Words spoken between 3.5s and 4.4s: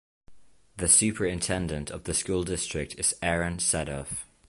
Sadoff.